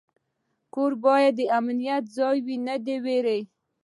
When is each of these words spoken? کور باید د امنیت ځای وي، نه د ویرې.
کور 0.73 0.91
باید 1.03 1.33
د 1.39 1.41
امنیت 1.59 2.03
ځای 2.17 2.37
وي، 2.45 2.57
نه 2.67 2.75
د 2.85 2.87
ویرې. 3.05 3.39